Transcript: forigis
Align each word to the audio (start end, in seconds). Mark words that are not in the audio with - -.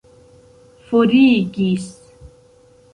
forigis 0.89 1.85